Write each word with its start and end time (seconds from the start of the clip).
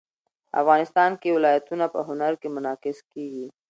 افغانستان 0.61 1.11
کې 1.21 1.35
ولایتونه 1.37 1.85
په 1.93 1.99
هنر 2.07 2.33
کې 2.41 2.47
منعکس 2.55 2.97
کېږي. 3.11 3.47